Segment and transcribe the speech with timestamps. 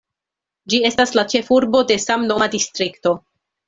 [0.73, 3.19] Ĝi estas la ĉefurbo de samnoma distrikto.